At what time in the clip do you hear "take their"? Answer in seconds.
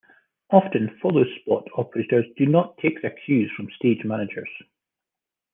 2.79-3.11